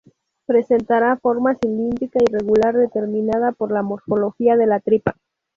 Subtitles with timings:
[0.47, 5.15] Presentará forma cilíndrica irregular, determinada por la morfología de la tripa.